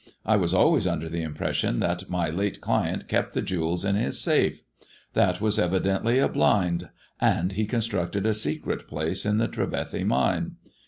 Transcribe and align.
"I 0.25 0.35
was 0.35 0.51
always 0.51 0.87
under 0.87 1.07
the 1.07 1.21
impression 1.21 1.77
that 1.81 2.09
my 2.09 2.27
late 2.31 2.59
client 2.59 3.07
kept 3.07 3.33
the 3.35 3.41
jewels 3.43 3.85
in 3.85 3.93
his 3.95 4.19
safe. 4.19 4.63
That 5.13 5.39
was 5.39 5.59
evidently 5.59 6.17
a 6.17 6.27
blind, 6.27 6.89
and 7.19 7.51
he 7.51 7.67
constructed 7.67 8.25
a 8.25 8.33
secret 8.33 8.87
place 8.87 9.27
in 9.27 9.37
the 9.37 9.47
Trevethy 9.47 10.03
Mine. 10.03 10.53